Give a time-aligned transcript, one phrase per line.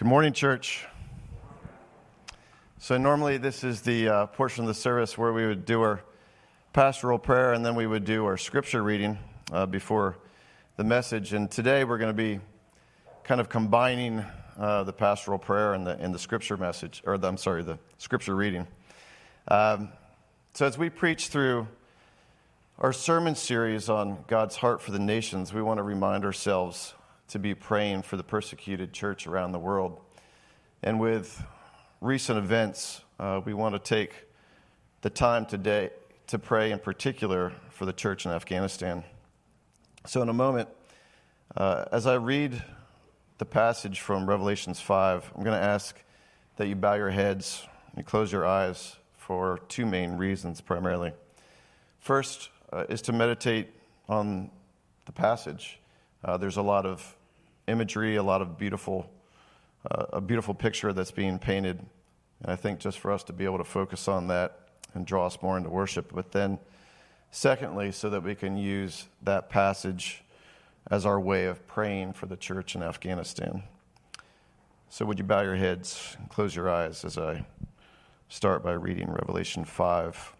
[0.00, 0.86] Good morning, church.
[2.78, 6.00] So, normally, this is the uh, portion of the service where we would do our
[6.72, 9.18] pastoral prayer and then we would do our scripture reading
[9.52, 10.16] uh, before
[10.78, 11.34] the message.
[11.34, 12.40] And today, we're going to be
[13.24, 14.24] kind of combining
[14.58, 17.78] uh, the pastoral prayer and the, and the scripture message, or the, I'm sorry, the
[17.98, 18.66] scripture reading.
[19.48, 19.90] Um,
[20.54, 21.68] so, as we preach through
[22.78, 26.94] our sermon series on God's heart for the nations, we want to remind ourselves
[27.30, 30.00] to be praying for the persecuted church around the world.
[30.82, 31.42] And with
[32.00, 34.12] recent events, uh, we want to take
[35.02, 35.90] the time today
[36.26, 39.04] to pray in particular for the church in Afghanistan.
[40.06, 40.68] So, in a moment,
[41.56, 42.62] uh, as I read
[43.38, 46.02] the passage from Revelations 5, I'm going to ask
[46.56, 51.12] that you bow your heads and close your eyes for two main reasons primarily.
[52.00, 53.68] First uh, is to meditate
[54.08, 54.50] on
[55.06, 55.78] the passage.
[56.24, 57.16] Uh, there's a lot of
[57.66, 59.10] imagery, a lot of beautiful,
[59.90, 61.78] uh, a beautiful picture that's being painted.
[62.42, 64.58] And I think just for us to be able to focus on that
[64.94, 66.12] and draw us more into worship.
[66.14, 66.58] But then,
[67.30, 70.22] secondly, so that we can use that passage
[70.90, 73.62] as our way of praying for the church in Afghanistan.
[74.88, 77.44] So, would you bow your heads and close your eyes as I
[78.28, 80.39] start by reading Revelation 5?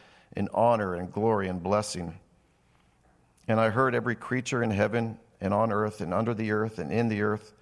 [0.35, 2.19] and honor and glory and blessing.
[3.47, 6.91] And I heard every creature in heaven and on earth and under the earth and
[6.91, 7.53] in the earth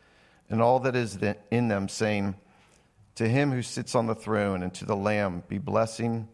[0.49, 1.17] and all that is
[1.51, 2.35] in them, saying,
[3.19, 6.29] to him who sits on the throne and to the Lamb be blessing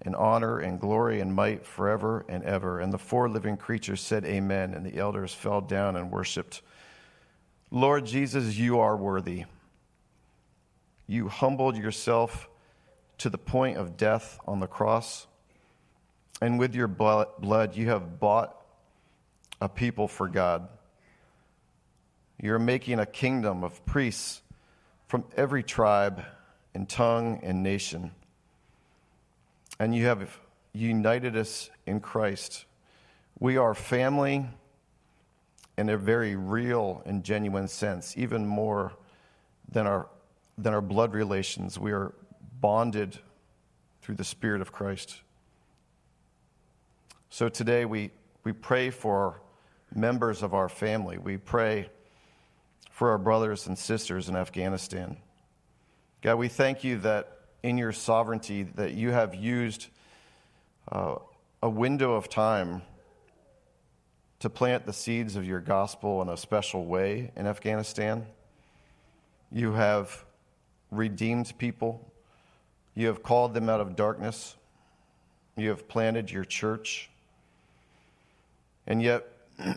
[0.00, 2.80] and honor and glory and might forever and ever.
[2.80, 4.72] And the four living creatures said, Amen.
[4.72, 6.62] And the elders fell down and worshiped.
[7.70, 9.44] Lord Jesus, you are worthy.
[11.06, 12.48] You humbled yourself
[13.18, 15.26] to the point of death on the cross.
[16.40, 18.56] And with your blood, you have bought
[19.60, 20.68] a people for God.
[22.40, 24.40] You're making a kingdom of priests
[25.06, 26.24] from every tribe
[26.74, 28.12] and tongue and nation.
[29.78, 30.38] And you have
[30.72, 32.64] united us in Christ.
[33.38, 34.46] We are family
[35.76, 38.92] in a very real and genuine sense, even more
[39.70, 40.08] than our,
[40.56, 41.78] than our blood relations.
[41.78, 42.14] We are
[42.60, 43.18] bonded
[44.02, 45.20] through the Spirit of Christ.
[47.32, 48.10] So today we,
[48.42, 49.40] we pray for
[49.94, 51.16] members of our family.
[51.16, 51.88] We pray
[52.90, 55.16] for our brothers and sisters in Afghanistan.
[56.22, 59.86] God, we thank you that in your sovereignty that you have used
[60.90, 61.14] uh,
[61.62, 62.82] a window of time
[64.40, 68.26] to plant the seeds of your gospel in a special way in Afghanistan.
[69.52, 70.24] You have
[70.90, 72.12] redeemed people.
[72.96, 74.56] You have called them out of darkness.
[75.56, 77.09] You have planted your church.
[78.90, 79.24] And yet,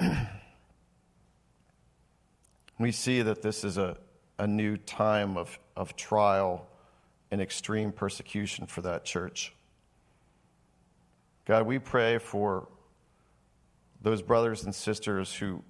[2.79, 3.95] we see that this is a,
[4.39, 6.67] a new time of, of trial
[7.29, 9.53] and extreme persecution for that church.
[11.45, 12.67] God, we pray for
[14.01, 15.61] those brothers and sisters who,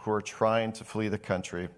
[0.00, 1.70] who are trying to flee the country,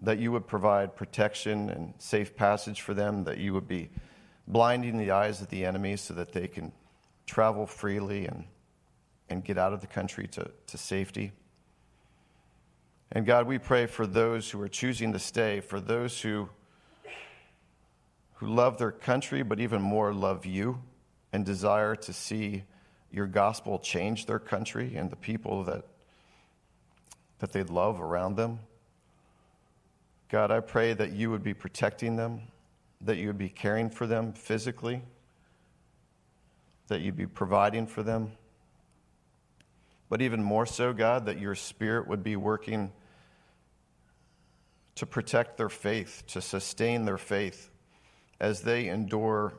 [0.00, 3.90] that you would provide protection and safe passage for them, that you would be
[4.48, 6.72] blinding the eyes of the enemy so that they can
[7.26, 8.44] travel freely and,
[9.28, 11.32] and get out of the country to, to safety.
[13.12, 16.48] And God, we pray for those who are choosing to stay, for those who,
[18.34, 20.80] who love their country, but even more love you
[21.32, 22.64] and desire to see
[23.12, 25.84] your gospel change their country and the people that,
[27.38, 28.58] that they love around them.
[30.28, 32.40] God, I pray that you would be protecting them,
[33.00, 35.02] that you would be caring for them physically,
[36.88, 38.32] that you'd be providing for them.
[40.08, 42.92] But even more so, God, that your spirit would be working
[44.96, 47.70] to protect their faith, to sustain their faith
[48.38, 49.54] as they endure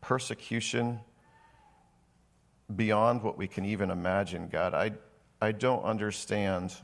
[0.00, 1.00] persecution
[2.74, 4.74] beyond what we can even imagine, God.
[4.74, 4.92] I,
[5.40, 6.74] I don't understand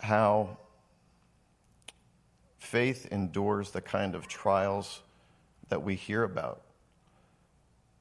[0.00, 0.56] how
[2.58, 5.02] faith endures the kind of trials
[5.68, 6.62] that we hear about.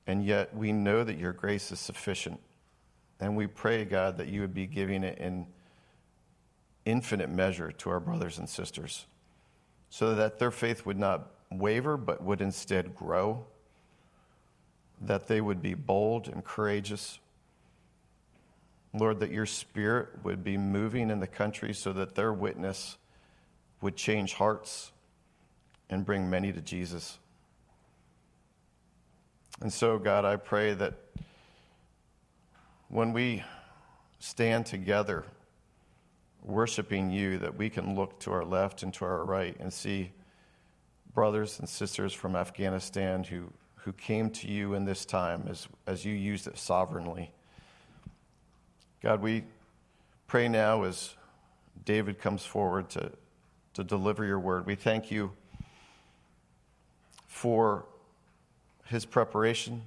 [0.08, 2.40] And yet we know that your grace is sufficient.
[3.20, 5.48] And we pray, God, that you would be giving it in
[6.86, 9.06] infinite measure to our brothers and sisters
[9.90, 13.46] so that their faith would not waver, but would instead grow,
[15.02, 17.20] that they would be bold and courageous.
[18.94, 22.98] Lord, that your spirit would be moving in the country so that their witness
[23.82, 24.92] would change hearts
[25.90, 27.20] and bring many to Jesus.
[29.62, 30.94] And so, God, I pray that
[32.90, 33.44] when we
[34.20, 35.26] stand together
[36.44, 40.12] worshiping you, that we can look to our left and to our right and see
[41.14, 46.06] brothers and sisters from Afghanistan who, who came to you in this time as, as
[46.06, 47.32] you used it sovereignly.
[49.02, 49.44] God, we
[50.28, 51.16] pray now as
[51.84, 53.12] David comes forward to,
[53.74, 54.68] to deliver your word.
[54.68, 55.32] We thank you
[57.26, 57.86] for
[58.88, 59.84] his preparation,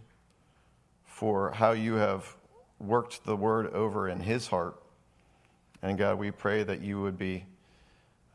[1.05, 2.37] for how you have
[2.79, 4.81] worked the word over in his heart.
[5.83, 7.45] And God, we pray that you would be,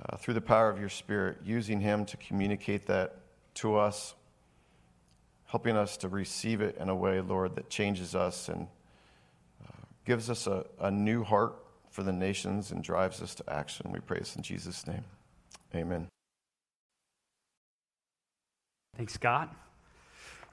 [0.04, 3.18] uh, through the power of your Spirit, using him to communicate that
[3.56, 4.16] to us,
[5.48, 8.68] helping us to receive it in a way, Lord, that changes us and
[9.64, 11.56] uh, gives us a, a new heart
[11.90, 13.92] for the nations and drives us to action.
[13.92, 15.06] We pray this in Jesus' name.
[15.74, 16.08] Amen.
[18.98, 19.56] Thanks, Scott.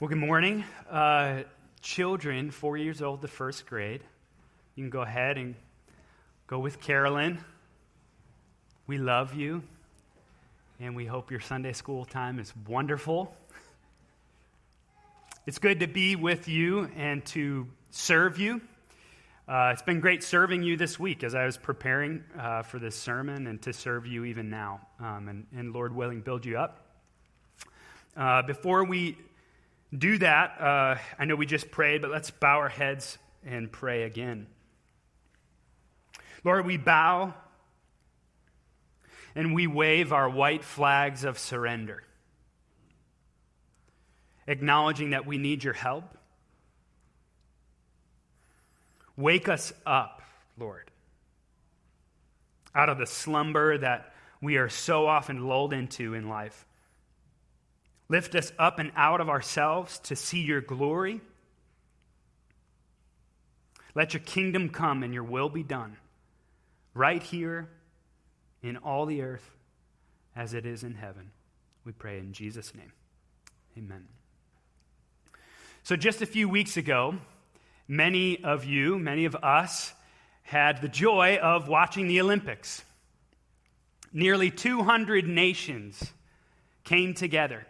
[0.02, 0.64] Well, good morning.
[0.90, 1.44] Uh,
[1.80, 4.00] children, four years old to first grade,
[4.74, 5.54] you can go ahead and
[6.48, 7.38] Go with Carolyn.
[8.88, 9.62] We love you,
[10.80, 13.32] and we hope your Sunday school time is wonderful.
[15.46, 18.60] It's good to be with you and to serve you.
[19.46, 22.96] Uh, it's been great serving you this week as I was preparing uh, for this
[22.96, 26.88] sermon and to serve you even now, um, and, and, Lord willing, build you up.
[28.16, 29.16] Uh, before we
[29.96, 34.04] do that, uh, I know we just prayed, but let's bow our heads and pray
[34.04, 34.46] again.
[36.44, 37.34] Lord, we bow
[39.34, 42.02] and we wave our white flags of surrender,
[44.46, 46.04] acknowledging that we need your help.
[49.16, 50.22] Wake us up,
[50.58, 50.90] Lord,
[52.74, 56.66] out of the slumber that we are so often lulled into in life.
[58.12, 61.22] Lift us up and out of ourselves to see your glory.
[63.94, 65.96] Let your kingdom come and your will be done
[66.92, 67.70] right here
[68.62, 69.50] in all the earth
[70.36, 71.30] as it is in heaven.
[71.86, 72.92] We pray in Jesus' name.
[73.78, 74.04] Amen.
[75.82, 77.14] So, just a few weeks ago,
[77.88, 79.94] many of you, many of us,
[80.42, 82.84] had the joy of watching the Olympics.
[84.12, 86.12] Nearly 200 nations
[86.84, 87.66] came together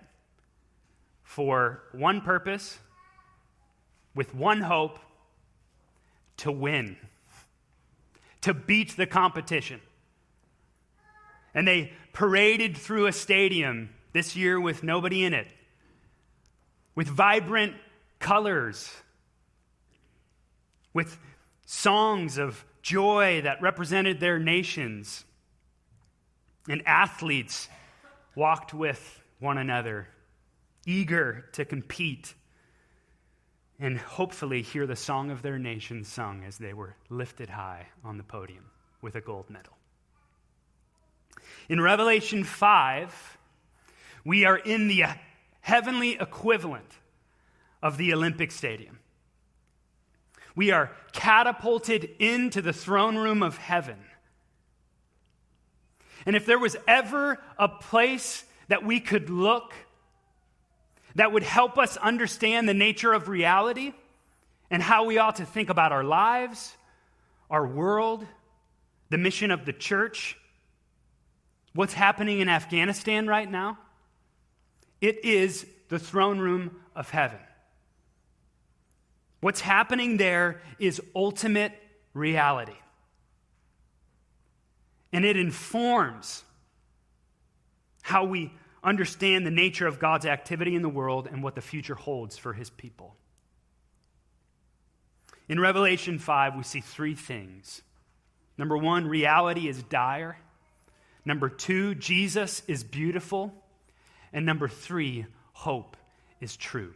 [1.34, 2.78] for one purpose,
[4.14, 4.98] with one hope
[6.36, 6.96] to win
[8.42, 9.80] to beat the competition.
[11.54, 15.46] And they paraded through a stadium this year with nobody in it,
[16.94, 17.74] with vibrant
[18.18, 18.92] colors,
[20.92, 21.18] with
[21.64, 25.24] songs of joy that represented their nations.
[26.68, 27.68] And athletes
[28.34, 30.08] walked with one another,
[30.86, 32.34] eager to compete
[33.78, 38.16] and hopefully hear the song of their nation sung as they were lifted high on
[38.16, 38.70] the podium
[39.00, 39.76] with a gold medal.
[41.68, 43.38] In Revelation 5,
[44.24, 45.04] we are in the
[45.60, 46.98] heavenly equivalent
[47.82, 48.98] of the Olympic Stadium.
[50.54, 53.98] We are catapulted into the throne room of heaven.
[56.26, 59.72] And if there was ever a place that we could look
[61.14, 63.92] that would help us understand the nature of reality
[64.70, 66.74] and how we ought to think about our lives,
[67.50, 68.26] our world,
[69.10, 70.36] the mission of the church,
[71.74, 73.78] what's happening in Afghanistan right now,
[75.00, 77.38] it is the throne room of heaven.
[79.40, 81.72] What's happening there is ultimate
[82.14, 82.76] reality.
[85.12, 86.44] And it informs
[88.02, 91.94] how we understand the nature of God's activity in the world and what the future
[91.94, 93.16] holds for his people.
[95.48, 97.82] In Revelation 5, we see three things.
[98.58, 100.36] Number one, reality is dire.
[101.24, 103.52] Number two, Jesus is beautiful.
[104.32, 105.96] And number three, hope
[106.40, 106.94] is true.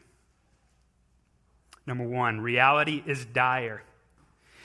[1.86, 3.82] Number one, reality is dire.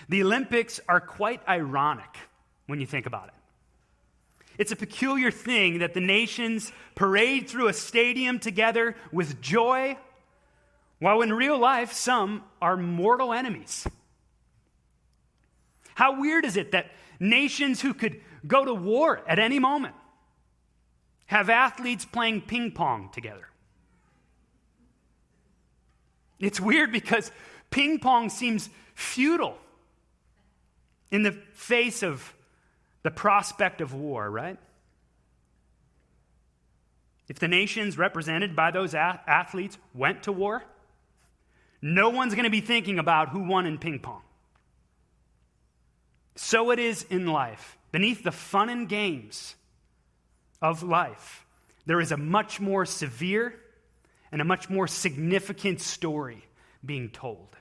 [0.10, 2.18] The Olympics are quite ironic
[2.68, 3.41] when you think about it.
[4.62, 9.98] It's a peculiar thing that the nations parade through a stadium together with joy,
[11.00, 13.88] while in real life, some are mortal enemies.
[15.96, 19.96] How weird is it that nations who could go to war at any moment
[21.26, 23.48] have athletes playing ping pong together?
[26.40, 27.32] It's weird because
[27.72, 29.58] ping pong seems futile
[31.10, 32.36] in the face of
[33.04, 34.58] the prospect of war, right?
[37.28, 40.64] If the nations represented by those athletes went to war,
[41.82, 44.22] no one's going to be thinking about who won in ping pong.
[46.36, 47.78] So it is in life.
[47.92, 49.56] Beneath the fun and games
[50.62, 51.46] of life,
[51.86, 53.56] there is a much more severe
[54.32, 56.46] and a much more significant story
[56.86, 57.56] being told.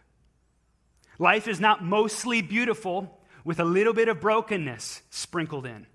[1.19, 5.87] Life is not mostly beautiful with a little bit of brokenness sprinkled in.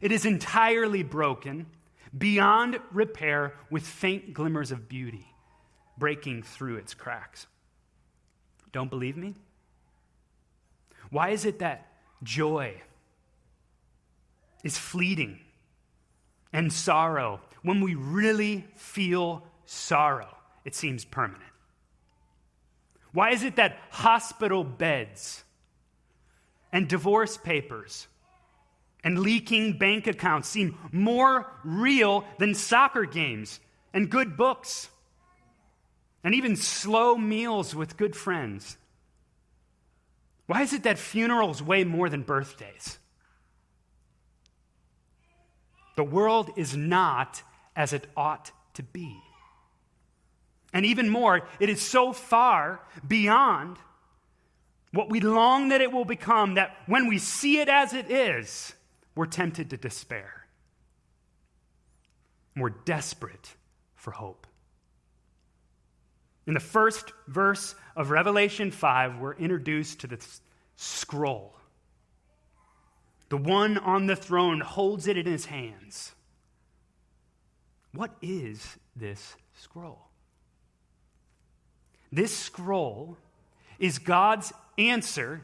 [0.00, 1.66] It is entirely broken,
[2.16, 5.26] beyond repair, with faint glimmers of beauty
[5.98, 7.46] breaking through its cracks.
[8.72, 9.34] Don't believe me?
[11.10, 11.86] Why is it that
[12.22, 12.80] joy
[14.64, 15.40] is fleeting
[16.52, 21.44] and sorrow, when we really feel sorrow, it seems permanent?
[23.12, 25.44] Why is it that hospital beds
[26.72, 28.06] and divorce papers
[29.02, 33.60] and leaking bank accounts seem more real than soccer games
[33.92, 34.88] and good books
[36.22, 38.76] and even slow meals with good friends?
[40.46, 42.98] Why is it that funerals weigh more than birthdays?
[45.96, 47.42] The world is not
[47.76, 49.20] as it ought to be.
[50.72, 53.76] And even more, it is so far beyond
[54.92, 58.74] what we long that it will become that when we see it as it is,
[59.14, 60.46] we're tempted to despair.
[62.56, 63.54] We're desperate
[63.94, 64.46] for hope.
[66.46, 70.40] In the first verse of Revelation 5, we're introduced to this
[70.74, 71.54] scroll.
[73.28, 76.12] The one on the throne holds it in his hands.
[77.92, 80.08] What is this scroll?
[82.10, 83.16] This scroll
[83.80, 85.42] is God's answer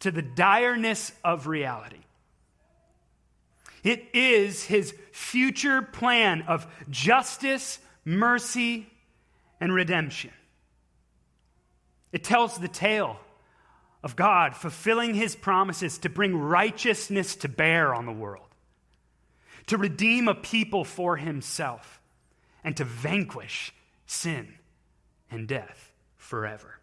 [0.00, 2.00] to the direness of reality.
[3.84, 8.86] It is his future plan of justice, mercy,
[9.60, 10.30] and redemption.
[12.12, 13.18] It tells the tale
[14.02, 18.48] of God fulfilling his promises to bring righteousness to bear on the world,
[19.66, 22.00] to redeem a people for himself,
[22.62, 23.74] and to vanquish
[24.06, 24.54] sin
[25.30, 26.78] and death forever.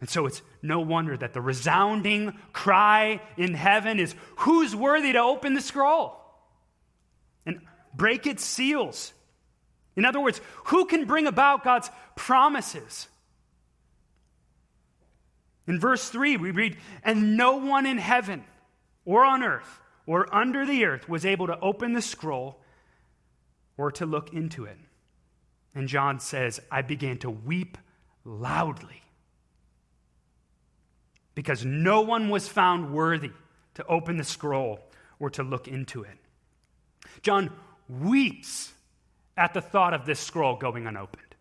[0.00, 5.20] And so it's no wonder that the resounding cry in heaven is who's worthy to
[5.20, 6.16] open the scroll
[7.44, 7.60] and
[7.94, 9.12] break its seals?
[9.96, 13.08] In other words, who can bring about God's promises?
[15.66, 18.44] In verse 3, we read, And no one in heaven
[19.04, 22.60] or on earth or under the earth was able to open the scroll
[23.76, 24.78] or to look into it.
[25.74, 27.76] And John says, I began to weep
[28.24, 29.02] loudly
[31.38, 33.30] because no one was found worthy
[33.72, 34.80] to open the scroll
[35.20, 36.18] or to look into it.
[37.22, 37.52] John
[37.88, 38.72] weeps
[39.36, 41.36] at the thought of this scroll going unopened.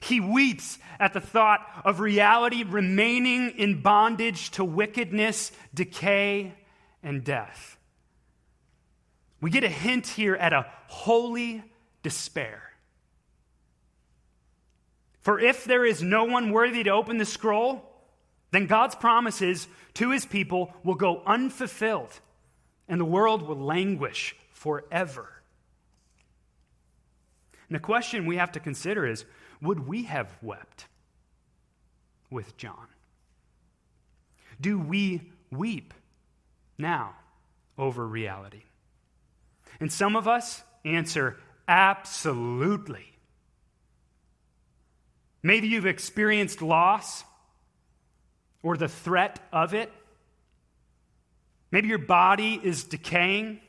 [0.00, 6.54] He weeps at the thought of reality remaining in bondage to wickedness, decay,
[7.02, 7.76] and death.
[9.38, 11.62] We get a hint here at a holy
[12.02, 12.62] despair.
[15.20, 17.92] For if there is no one worthy to open the scroll,
[18.50, 22.20] then God's promises to his people will go unfulfilled,
[22.88, 25.28] and the world will languish forever.
[27.68, 29.24] And the question we have to consider is
[29.60, 30.86] would we have wept
[32.30, 32.86] with John?
[34.60, 35.92] Do we weep
[36.78, 37.14] now
[37.76, 38.62] over reality?
[39.80, 41.36] And some of us answer
[41.68, 43.12] absolutely.
[45.42, 47.24] Maybe you've experienced loss
[48.62, 49.92] or the threat of it.
[51.70, 53.60] Maybe your body is decaying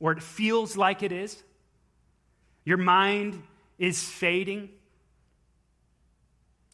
[0.00, 1.42] or it feels like it is.
[2.64, 3.42] Your mind
[3.78, 4.70] is fading.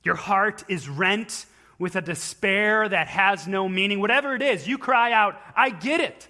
[0.02, 1.46] Your heart is rent
[1.78, 4.00] with a despair that has no meaning.
[4.00, 6.28] Whatever it is, you cry out, I get it.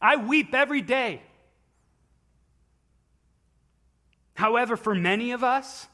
[0.00, 1.22] I weep every day.
[4.34, 5.86] However, for many of us,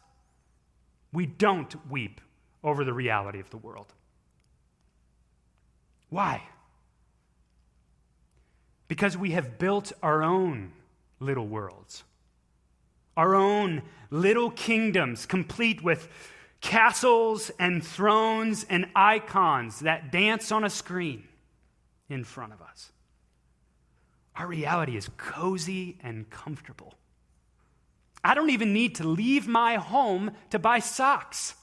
[1.12, 2.20] we don't weep
[2.62, 3.92] over the reality of the world.
[6.10, 6.42] Why?
[8.86, 10.72] Because we have built our own
[11.20, 12.04] little worlds,
[13.16, 16.08] our own little kingdoms, complete with
[16.60, 21.24] castles and thrones and icons that dance on a screen
[22.08, 22.90] in front of us.
[24.36, 26.94] Our reality is cozy and comfortable.
[28.24, 31.54] I don't even need to leave my home to buy socks.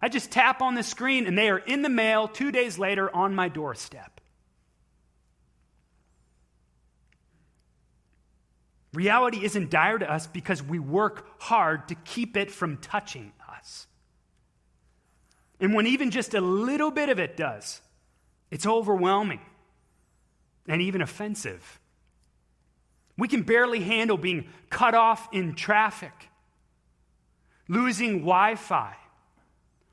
[0.00, 3.14] I just tap on the screen and they are in the mail two days later
[3.14, 4.20] on my doorstep.
[8.92, 13.86] Reality isn't dire to us because we work hard to keep it from touching us.
[15.60, 17.80] And when even just a little bit of it does,
[18.50, 19.40] it's overwhelming
[20.66, 21.80] and even offensive.
[23.18, 26.30] We can barely handle being cut off in traffic,
[27.68, 28.94] losing Wi Fi,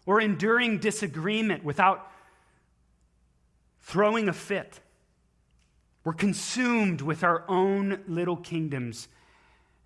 [0.05, 2.11] or enduring disagreement without
[3.81, 4.79] throwing a fit.
[6.03, 9.07] We're consumed with our own little kingdoms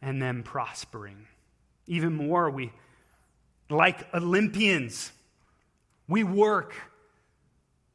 [0.01, 1.27] and them prospering.
[1.85, 2.71] Even more, we,
[3.69, 5.11] like Olympians,
[6.07, 6.73] we work.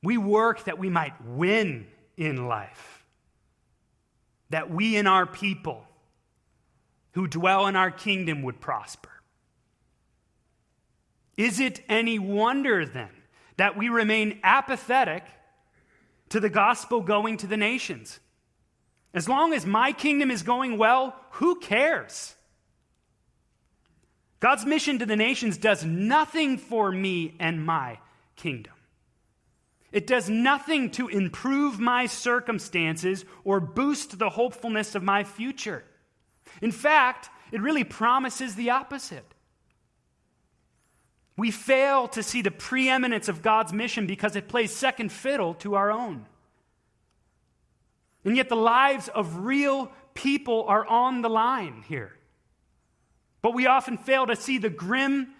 [0.02, 3.02] We work that we might win in life
[4.52, 5.82] that we and our people
[7.12, 9.08] who dwell in our kingdom would prosper.
[11.36, 13.10] Is it any wonder then
[13.56, 15.24] that we remain apathetic
[16.28, 18.20] to the gospel going to the nations?
[19.14, 22.34] As long as my kingdom is going well, who cares?
[24.40, 27.98] God's mission to the nations does nothing for me and my
[28.36, 28.72] kingdom.
[29.92, 35.84] It does nothing to improve my circumstances or boost the hopefulness of my future.
[36.62, 39.31] In fact, it really promises the opposite.
[41.36, 45.74] We fail to see the preeminence of God's mission because it plays second fiddle to
[45.74, 46.26] our own.
[48.24, 52.12] And yet, the lives of real people are on the line here.
[53.40, 55.34] But we often fail to see the grim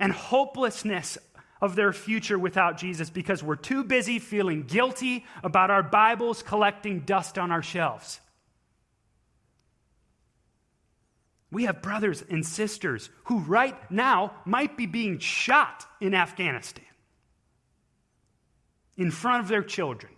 [0.00, 1.18] and hopelessness
[1.60, 7.00] of their future without Jesus because we're too busy feeling guilty about our Bibles collecting
[7.00, 8.20] dust on our shelves.
[11.52, 16.84] We have brothers and sisters who, right now, might be being shot in Afghanistan
[18.96, 20.12] in front of their children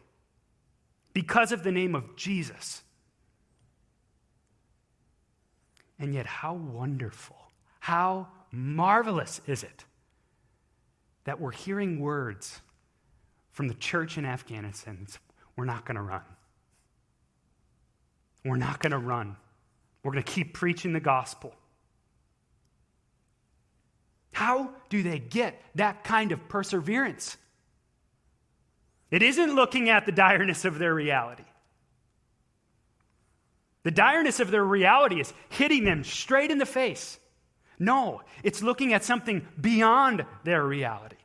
[1.12, 2.82] because of the name of Jesus.
[5.98, 7.36] And yet, how wonderful,
[7.80, 9.84] how marvelous is it
[11.24, 12.60] that we're hearing words
[13.54, 15.06] from the church in Afghanistan.
[15.56, 16.22] We're not going to run.
[18.44, 19.36] We're not going to run.
[20.04, 21.54] We're going to keep preaching the gospel.
[24.32, 27.36] How do they get that kind of perseverance?
[29.10, 31.44] It isn't looking at the direness of their reality.
[33.84, 37.18] The direness of their reality is hitting them straight in the face.
[37.78, 41.16] No, it's looking at something beyond their reality,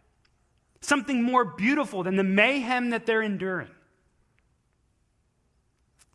[0.82, 3.70] something more beautiful than the mayhem that they're enduring.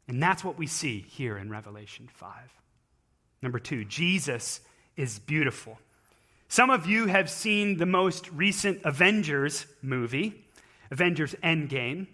[0.06, 2.30] And that's what we see here in Revelation 5.
[3.42, 4.60] Number two, Jesus
[4.96, 5.78] is beautiful.
[6.48, 10.44] Some of you have seen the most recent Avengers movie,
[10.90, 12.06] Avengers Endgame.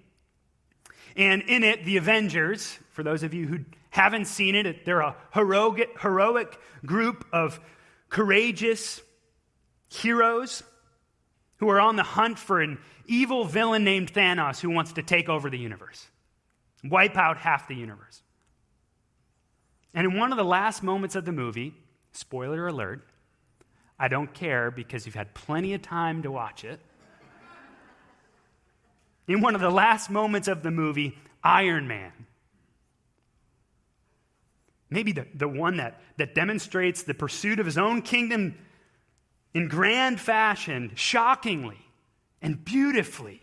[1.16, 3.58] And in it, the Avengers, for those of you who
[3.90, 7.60] haven't seen it, they're a heroic, heroic group of
[8.08, 9.02] courageous
[9.88, 10.62] heroes
[11.56, 15.28] who are on the hunt for an evil villain named Thanos who wants to take
[15.28, 16.06] over the universe,
[16.84, 18.22] wipe out half the universe.
[19.94, 21.74] And in one of the last moments of the movie,
[22.12, 23.06] spoiler alert,
[23.98, 26.80] I don't care because you've had plenty of time to watch it.
[29.28, 32.12] In one of the last moments of the movie, Iron Man.
[34.88, 38.56] Maybe the, the one that, that demonstrates the pursuit of his own kingdom
[39.54, 41.78] in grand fashion, shockingly
[42.42, 43.42] and beautifully,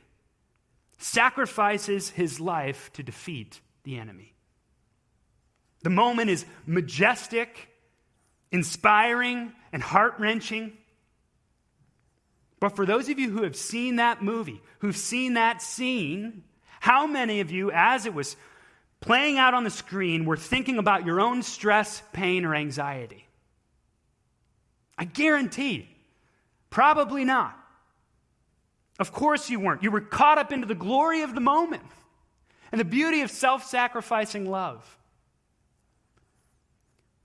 [0.98, 4.34] sacrifices his life to defeat the enemy.
[5.84, 7.70] The moment is majestic,
[8.52, 10.74] inspiring, and heart wrenching.
[12.60, 16.44] But for those of you who have seen that movie, who've seen that scene,
[16.80, 18.36] how many of you, as it was
[19.00, 23.28] playing out on the screen, were thinking about your own stress, pain, or anxiety?
[24.98, 25.88] I guarantee,
[26.72, 27.56] probably not.
[29.00, 29.84] Of course you weren't.
[29.84, 31.84] You were caught up into the glory of the moment
[32.72, 34.98] and the beauty of self sacrificing love.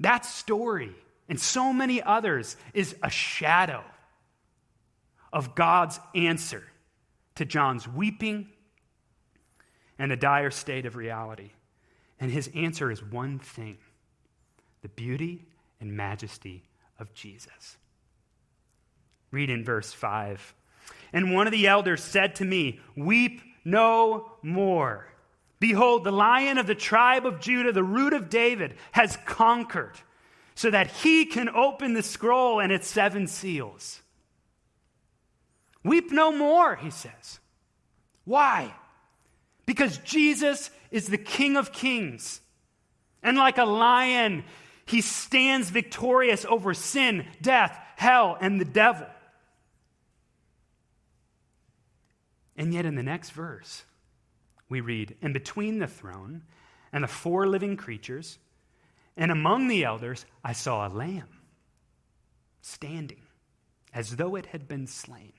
[0.01, 0.95] That story
[1.29, 3.85] and so many others is a shadow
[5.33, 6.63] of God's answer
[7.37, 8.49] to John's weeping
[9.99, 11.51] and the dire state of reality.
[12.21, 13.79] And his answer is one thing
[14.83, 15.47] the beauty
[15.81, 16.65] and majesty
[16.99, 17.77] of Jesus.
[19.31, 20.55] Read in verse 5.
[21.13, 25.07] And one of the elders said to me, Weep no more.
[25.61, 29.95] Behold, the lion of the tribe of Judah, the root of David, has conquered,
[30.55, 34.03] so that he can open the scroll and its seven seals.
[35.85, 37.41] Weep no more, he says.
[38.25, 38.75] Why?
[39.67, 42.41] Because Jesus is the King of kings.
[43.23, 44.45] And like a lion,
[44.85, 49.07] he stands victorious over sin, death, hell, and the devil.
[52.63, 53.83] And yet, in the next verse,
[54.69, 56.43] we read, And between the throne
[56.93, 58.39] and the four living creatures,
[59.17, 61.27] and among the elders, I saw a lamb
[62.61, 63.23] standing
[63.93, 65.33] as though it had been slain.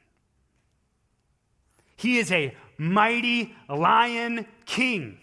[1.96, 5.18] He is a mighty lion king,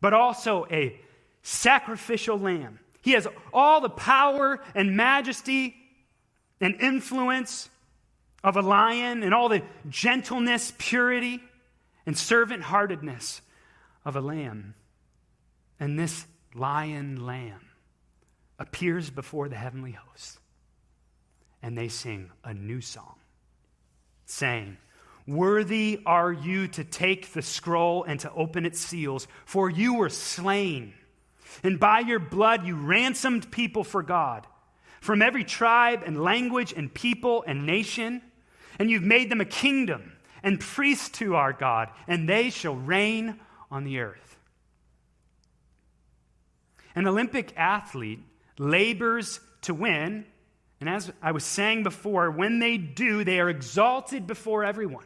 [0.00, 0.98] but also a
[1.42, 2.78] sacrificial lamb.
[3.02, 5.76] He has all the power and majesty
[6.58, 7.68] and influence
[8.42, 11.40] of a lion and all the gentleness, purity,
[12.06, 13.42] and servant heartedness
[14.04, 14.74] of a lamb.
[15.78, 17.60] And this lion lamb
[18.58, 20.38] appears before the heavenly host,
[21.62, 23.16] and they sing a new song,
[24.26, 24.76] saying,
[25.26, 30.08] Worthy are you to take the scroll and to open its seals, for you were
[30.08, 30.94] slain,
[31.62, 34.46] and by your blood you ransomed people for God
[35.00, 38.22] from every tribe and language and people and nation
[38.80, 40.10] and you've made them a kingdom
[40.42, 43.38] and priests to our God, and they shall reign
[43.70, 44.38] on the earth.
[46.94, 48.20] An Olympic athlete
[48.58, 50.24] labors to win,
[50.80, 55.04] and as I was saying before, when they do, they are exalted before everyone,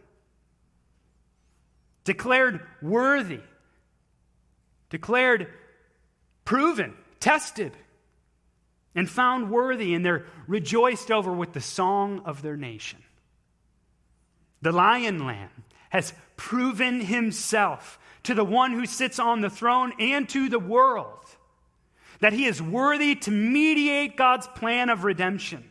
[2.05, 3.41] declared worthy,
[4.89, 5.49] declared
[6.45, 7.73] proven, tested,
[8.95, 13.01] and found worthy, and they're rejoiced over with the song of their nation.
[14.65, 15.51] The lion lamb
[15.91, 21.21] has proven himself to the one who sits on the throne and to the world
[22.21, 25.71] that he is worthy to mediate God's plan of redemption.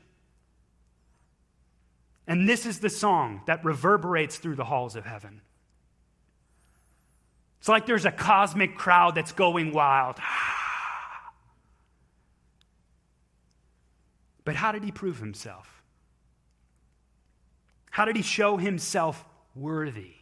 [2.28, 5.42] And this is the song that reverberates through the halls of heaven.
[7.62, 10.18] It's like there's a cosmic crowd that's going wild.
[14.46, 15.73] But how did he prove himself?
[17.94, 20.16] How did he show himself worthy?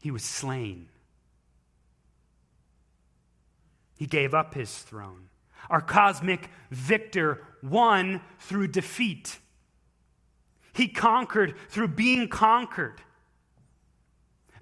[0.00, 0.86] He was slain.
[3.96, 5.28] He gave up his throne.
[5.68, 9.40] Our cosmic victor won through defeat.
[10.72, 13.00] He conquered through being conquered.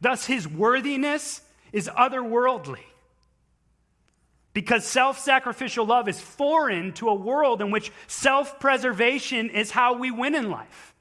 [0.01, 2.85] Thus, his worthiness is otherworldly.
[4.55, 9.99] Because self sacrificial love is foreign to a world in which self preservation is how
[9.99, 10.94] we win in life.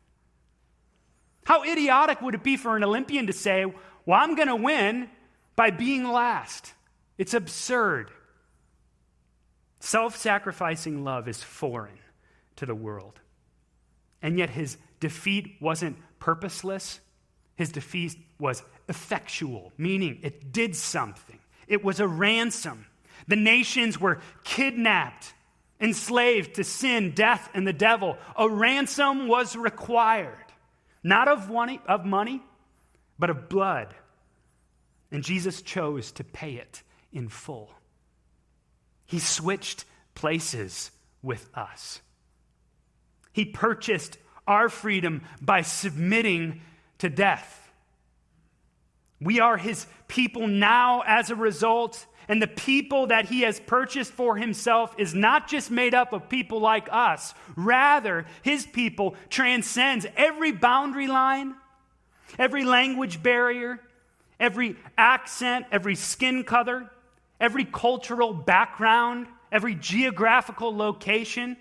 [1.46, 3.66] How idiotic would it be for an Olympian to say,
[4.06, 5.10] Well, I'm going to win
[5.56, 6.74] by being last?
[7.18, 8.12] It's absurd.
[9.80, 12.00] Self sacrificing love is foreign
[12.56, 13.20] to the world.
[14.22, 17.02] And yet his defeat wasn't purposeless,
[17.56, 21.40] his defeat was effectual, meaning it did something.
[21.68, 22.86] It was a ransom.
[23.28, 25.34] The nations were kidnapped,
[25.80, 28.18] enslaved to sin, death, and the devil.
[28.38, 30.43] A ransom was required
[31.04, 32.42] not of money, of money,
[33.20, 33.94] but of blood.
[35.12, 37.70] And Jesus chose to pay it in full.
[39.06, 39.86] He switched
[40.16, 42.02] places with us.
[43.32, 46.62] He purchased our freedom by submitting
[47.00, 47.72] to death.
[49.20, 54.12] We are his people now as a result, and the people that he has purchased
[54.12, 57.34] for himself is not just made up of people like us.
[57.56, 61.56] Rather, his people transcends every boundary line,
[62.40, 63.80] every language barrier,
[64.40, 66.90] every accent, every skin color,
[67.40, 71.58] every cultural background, every geographical location.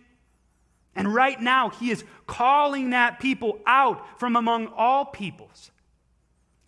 [0.94, 5.70] And right now, he is calling that people out from among all peoples.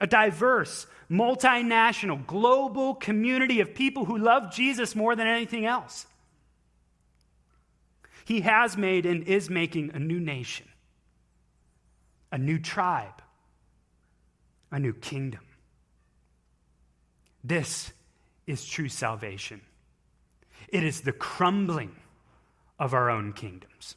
[0.05, 6.07] A diverse, multinational, global community of people who love Jesus more than anything else.
[8.27, 10.69] He has made and is making a new nation,
[12.31, 13.23] a new tribe,
[14.71, 15.41] a new kingdom.
[17.43, 17.91] This
[18.47, 19.63] is true salvation.
[20.69, 21.97] It is the crumbling
[22.79, 23.97] of our own kingdoms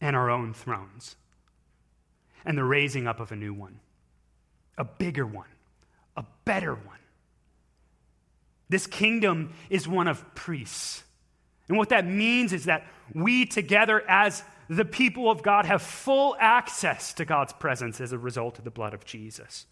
[0.00, 1.16] and our own thrones
[2.44, 3.80] and the raising up of a new one,
[4.78, 5.48] a bigger one,
[6.16, 6.98] a better one.
[8.68, 11.04] This kingdom is one of priests.
[11.68, 16.36] And what that means is that we together as the people of God have full
[16.40, 19.66] access to God's presence as a result of the blood of Jesus.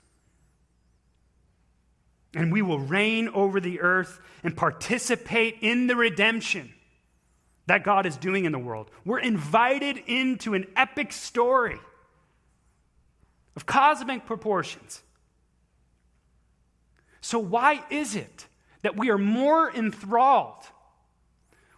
[2.35, 6.73] And we will reign over the earth and participate in the redemption
[7.67, 8.91] that God is doing in the world.
[9.05, 11.79] We're invited into an epic story
[13.61, 15.03] of cosmic proportions.
[17.21, 18.47] So, why is it
[18.81, 20.65] that we are more enthralled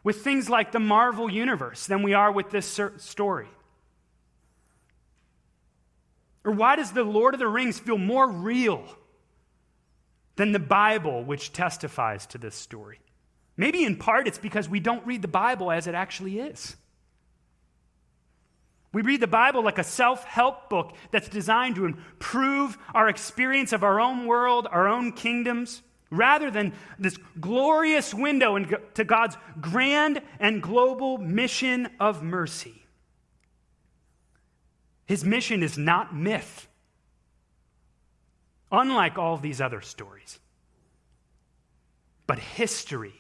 [0.05, 3.49] with things like the Marvel Universe than we are with this story?
[6.45, 8.85] Or why does the Lord of the Rings feel more real
[10.37, 13.01] than the Bible, which testifies to this story.
[13.57, 16.77] Maybe in part it's because we don't read the Bible as it actually is.
[18.93, 23.73] We read the Bible like a self help book that's designed to improve our experience
[23.73, 30.21] of our own world, our own kingdoms, rather than this glorious window into God's grand
[30.39, 32.85] and global mission of mercy.
[35.07, 36.69] His mission is not myth
[38.73, 40.41] unlike all these other stories.
[42.27, 43.15] But history.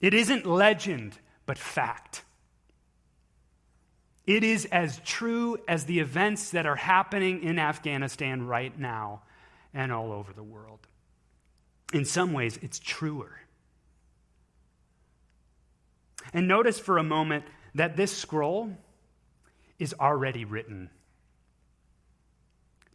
[0.00, 2.24] It isn't legend, but fact.
[4.26, 9.22] It is as true as the events that are happening in Afghanistan right now
[9.72, 10.80] and all over the world.
[11.92, 13.40] In some ways, it's truer.
[16.32, 18.72] And notice for a moment that this scroll
[19.78, 20.90] is already written.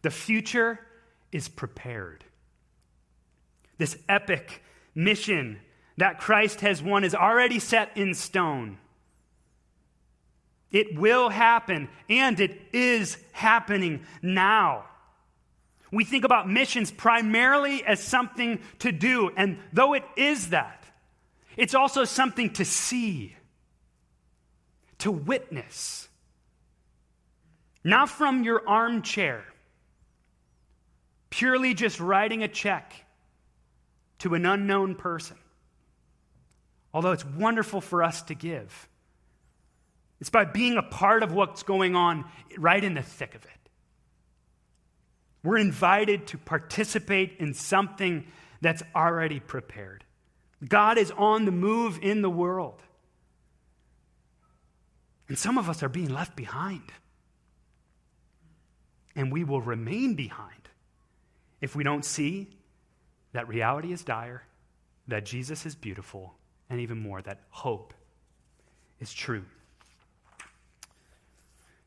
[0.02, 0.80] The future
[1.32, 2.26] is prepared.
[3.78, 4.64] This epic
[4.94, 5.60] mission
[5.98, 8.78] that Christ has won is already set in stone.
[10.72, 14.86] It will happen, and it is happening now.
[15.92, 20.86] We think about missions primarily as something to do, and though it is that,
[21.58, 23.36] it's also something to see,
[25.00, 26.08] to witness.
[27.84, 29.44] Not from your armchair,
[31.30, 32.94] purely just writing a check
[34.20, 35.38] to an unknown person.
[36.94, 38.88] Although it's wonderful for us to give,
[40.22, 42.26] it's by being a part of what's going on
[42.58, 43.50] right in the thick of it.
[45.44, 48.28] We're invited to participate in something
[48.62, 50.06] that's already prepared.
[50.66, 52.84] God is on the move in the world.
[55.28, 56.92] And some of us are being left behind.
[59.16, 60.70] And we will remain behind
[61.62, 62.48] if we don't see
[63.34, 64.44] that reality is dire,
[65.08, 66.36] that Jesus is beautiful,
[66.70, 67.96] and even more, that hope
[69.00, 69.46] is true.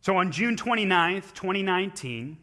[0.05, 2.37] So on June 29th, 2019,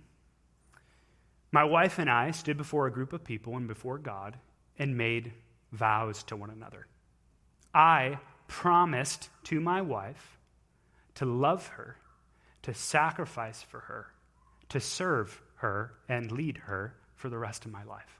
[1.52, 4.36] my wife and I stood before a group of people and before God
[4.80, 5.32] and made
[5.72, 6.88] vows to one another.
[7.72, 10.40] I promised to my wife
[11.14, 11.98] to love her,
[12.64, 14.08] to sacrifice for her,
[14.70, 18.20] to serve her, and lead her for the rest of my life.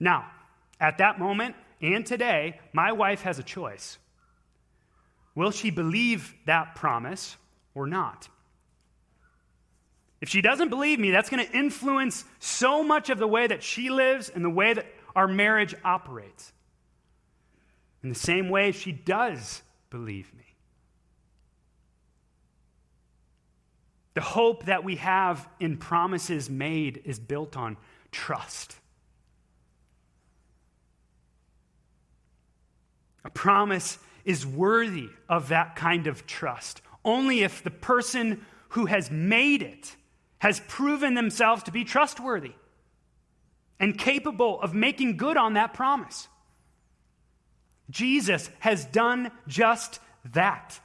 [0.00, 0.24] Now,
[0.80, 3.98] at that moment and today, my wife has a choice.
[5.36, 7.36] Will she believe that promise
[7.74, 8.28] or not?
[10.20, 13.62] If she doesn't believe me, that's going to influence so much of the way that
[13.62, 16.52] she lives and the way that our marriage operates.
[18.02, 20.44] In the same way, she does believe me.
[24.14, 27.76] The hope that we have in promises made is built on
[28.10, 28.76] trust.
[33.22, 36.82] A promise is worthy of that kind of trust.
[37.04, 39.96] Only if the person who has made it
[40.38, 42.52] has proven themselves to be trustworthy
[43.80, 46.28] and capable of making good on that promise.
[47.88, 50.00] Jesus has done just
[50.32, 50.80] that.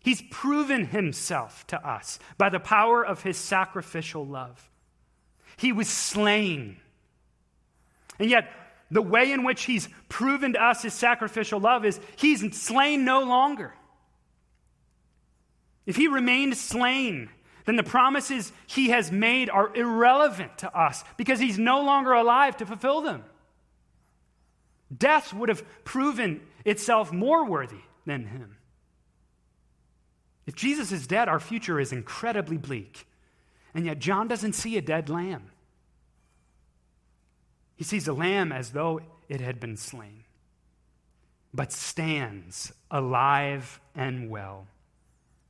[0.00, 4.70] He's proven himself to us by the power of his sacrificial love.
[5.56, 6.78] He was slain.
[8.18, 8.50] And yet,
[8.90, 13.20] the way in which he's proven to us his sacrificial love is he's slain no
[13.22, 13.74] longer.
[15.86, 17.30] If he remained slain,
[17.64, 22.56] then the promises he has made are irrelevant to us because he's no longer alive
[22.58, 23.24] to fulfill them.
[24.96, 28.56] Death would have proven itself more worthy than him.
[30.46, 33.06] If Jesus is dead, our future is incredibly bleak.
[33.74, 35.50] And yet, John doesn't see a dead lamb.
[37.76, 40.24] He sees a lamb as though it had been slain,
[41.52, 44.66] but stands alive and well.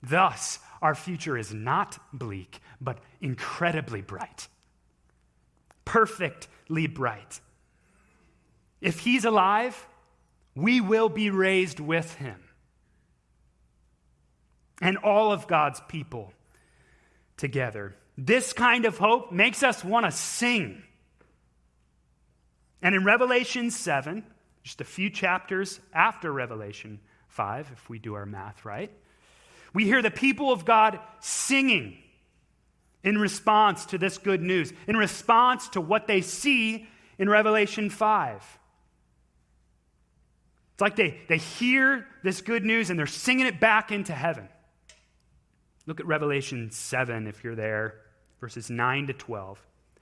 [0.03, 4.49] Thus, our future is not bleak, but incredibly bright.
[5.85, 7.41] Perfectly bright.
[8.81, 9.87] If he's alive,
[10.55, 12.41] we will be raised with him.
[14.81, 16.33] And all of God's people
[17.37, 17.95] together.
[18.19, 20.83] This kind of hope makes us want to sing.
[22.83, 24.25] And in Revelation 7,
[24.63, 28.91] just a few chapters after Revelation 5, if we do our math right,
[29.73, 31.99] we hear the people of God singing
[33.03, 38.59] in response to this good news, in response to what they see in Revelation 5.
[40.75, 44.49] It's like they, they hear this good news and they're singing it back into heaven.
[45.87, 47.95] Look at Revelation 7 if you're there,
[48.41, 49.65] verses 9 to 12.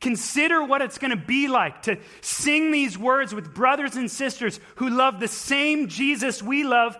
[0.00, 4.60] Consider what it's going to be like to sing these words with brothers and sisters
[4.76, 6.96] who love the same Jesus we love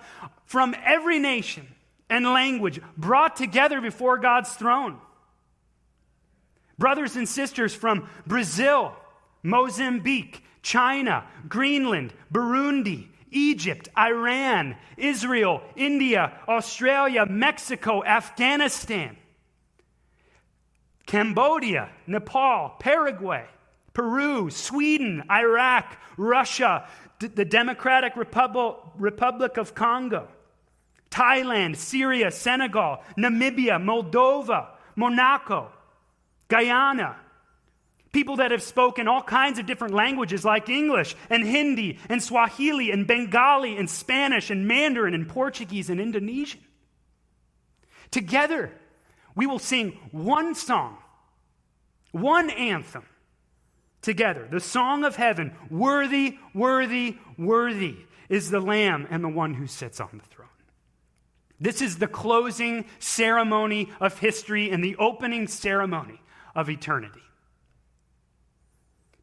[0.46, 1.66] from every nation
[2.10, 4.98] and language, brought together before God's throne.
[6.78, 8.96] Brothers and sisters from Brazil,
[9.42, 19.16] Mozambique, China, Greenland, Burundi, Egypt, Iran, Israel, India, Australia, Mexico, Afghanistan,
[21.08, 23.44] Cambodia, Nepal, Paraguay,
[23.94, 26.86] Peru, Sweden, Iraq, Russia,
[27.18, 30.28] the Democratic Republic of Congo,
[31.10, 35.72] Thailand, Syria, Senegal, Namibia, Moldova, Monaco,
[36.46, 37.16] Guyana,
[38.12, 42.90] People that have spoken all kinds of different languages like English and Hindi and Swahili
[42.90, 46.60] and Bengali and Spanish and Mandarin and Portuguese and Indonesian.
[48.10, 48.72] Together,
[49.34, 50.98] we will sing one song,
[52.12, 53.04] one anthem
[54.02, 54.48] together.
[54.50, 57.96] The song of heaven Worthy, worthy, worthy
[58.28, 60.48] is the Lamb and the one who sits on the throne.
[61.60, 66.20] This is the closing ceremony of history and the opening ceremony
[66.54, 67.22] of eternity.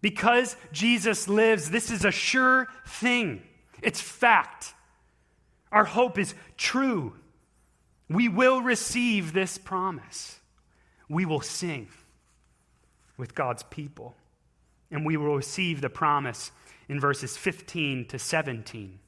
[0.01, 3.41] Because Jesus lives, this is a sure thing.
[3.81, 4.73] It's fact.
[5.71, 7.13] Our hope is true.
[8.09, 10.39] We will receive this promise.
[11.09, 11.87] We will sing
[13.17, 14.15] with God's people.
[14.91, 16.51] And we will receive the promise
[16.87, 18.99] in verses 15 to 17.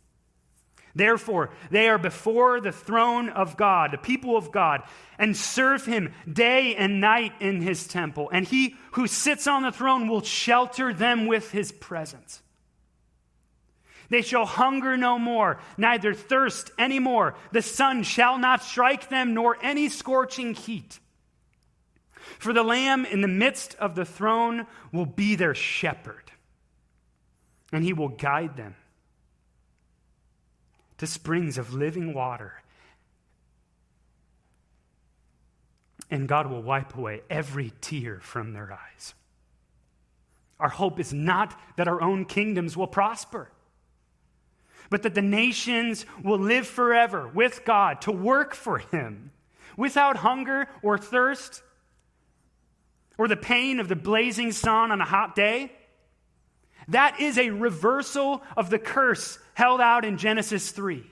[0.95, 4.81] Therefore, they are before the throne of God, the people of God,
[5.19, 8.31] and serve him day and night in his temple.
[8.33, 12.41] And he who sits on the throne will shelter them with his presence.
[14.09, 17.35] They shall hunger no more, neither thirst any more.
[17.51, 20.99] The sun shall not strike them, nor any scorching heat.
[22.39, 26.31] For the Lamb in the midst of the throne will be their shepherd,
[27.71, 28.75] and he will guide them
[30.97, 32.61] to springs of living water.
[36.09, 39.13] And God will wipe away every tear from their eyes.
[40.59, 43.49] Our hope is not that our own kingdoms will prosper,
[44.89, 49.31] but that the nations will live forever with God to work for Him
[49.75, 51.61] without hunger or thirst
[53.17, 55.71] or the pain of the blazing sun on a hot day.
[56.89, 61.03] That is a reversal of the curse held out in Genesis 3.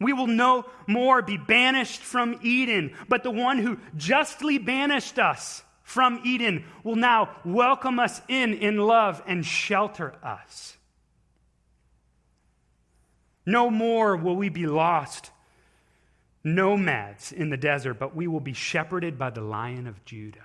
[0.00, 5.62] We will no more be banished from Eden, but the one who justly banished us
[5.82, 10.76] from Eden will now welcome us in in love and shelter us.
[13.46, 15.30] No more will we be lost
[16.42, 20.44] nomads in the desert, but we will be shepherded by the Lion of Judah,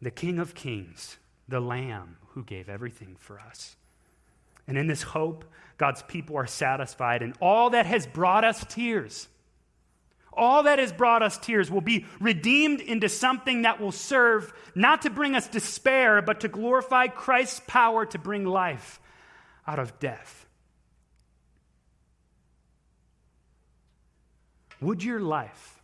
[0.00, 1.16] the King of Kings,
[1.48, 3.76] the Lamb who gave everything for us.
[4.66, 5.44] And in this hope,
[5.76, 9.28] God's people are satisfied, and all that has brought us tears,
[10.32, 15.02] all that has brought us tears will be redeemed into something that will serve not
[15.02, 19.00] to bring us despair, but to glorify Christ's power to bring life
[19.66, 20.43] out of death.
[24.84, 25.82] Would your life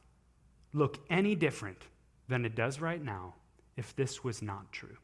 [0.75, 1.79] look any different
[2.29, 3.33] than it does right now
[3.75, 4.99] if this was not true?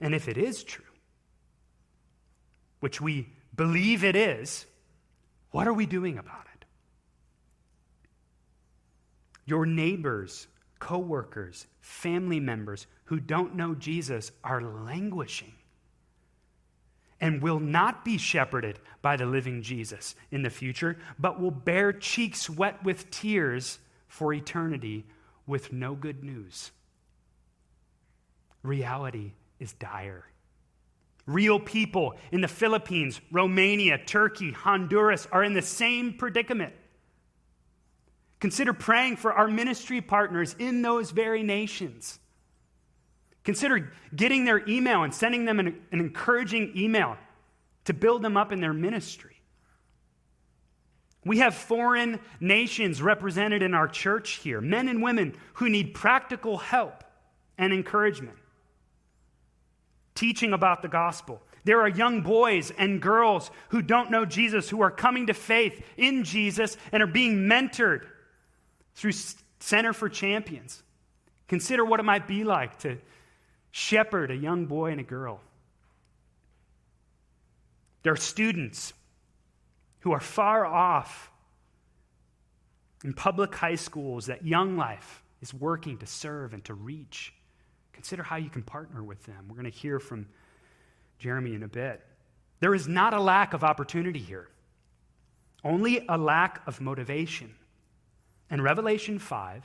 [0.00, 0.82] And if it is true,
[2.80, 4.64] which we believe it is,
[5.50, 6.64] what are we doing about it?
[9.44, 10.46] Your neighbors,
[10.78, 15.52] coworkers, family members who don't know Jesus are languishing
[17.20, 21.92] and will not be shepherded by the living Jesus in the future, but will bear
[21.92, 25.06] cheeks wet with tears for eternity
[25.46, 26.72] with no good news.
[28.62, 30.24] Reality is dire.
[31.26, 36.74] Real people in the Philippines, Romania, Turkey, Honduras are in the same predicament.
[38.38, 42.18] Consider praying for our ministry partners in those very nations.
[43.46, 47.16] Consider getting their email and sending them an, an, encouraging email
[47.84, 49.40] to build them up in their ministry.
[51.24, 56.58] We have foreign nations represented in our church here, men and women who need practical
[56.58, 57.04] help
[57.56, 58.36] and encouragement
[60.16, 61.40] teaching about the gospel.
[61.62, 65.84] There are young boys and girls who don't know Jesus who are coming to faith
[65.96, 68.06] in Jesus and are being mentored
[68.96, 69.12] through
[69.60, 70.82] Center for Champions.
[71.46, 72.98] Consider what it might be like to
[73.76, 75.38] shepherd a young boy and a girl.
[78.02, 78.94] There are students
[80.00, 81.30] who are far off
[83.04, 87.34] in public high schools that Young Life is working to serve and to reach.
[87.92, 89.44] Consider how you can partner with them.
[89.46, 90.26] We're going to hear from
[91.18, 92.02] Jeremy in a bit.
[92.60, 94.48] There is not a lack of opportunity here,
[95.62, 97.54] only a lack of motivation.
[98.48, 99.64] And Revelation 5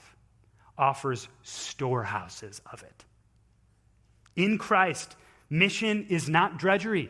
[0.78, 3.06] offers storehouses of it.
[4.36, 5.16] In Christ,
[5.50, 7.10] mission is not drudgery,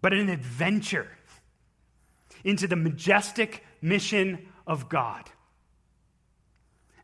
[0.00, 1.08] but an adventure
[2.42, 5.30] into the majestic mission of God.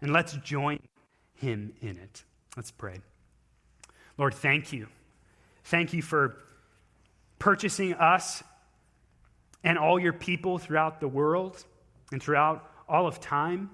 [0.03, 0.81] And let's join
[1.35, 2.25] him in it.
[2.57, 3.01] Let's pray.
[4.19, 4.89] Lord, thank you.
[5.65, 6.37] Thank you for
[7.39, 8.43] purchasing us
[9.63, 11.65] and all your people throughout the world
[12.13, 13.71] and throughout all of time.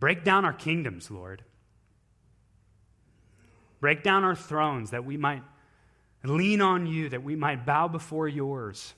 [0.00, 1.44] Break down our kingdoms, Lord.
[3.80, 5.42] Break down our thrones that we might
[6.24, 8.94] lean on you, that we might bow before yours,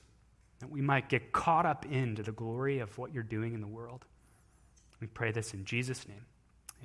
[0.59, 3.67] that we might get caught up into the glory of what you're doing in the
[3.67, 4.05] world.
[4.99, 6.25] We pray this in Jesus' name.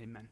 [0.01, 0.29] Amen.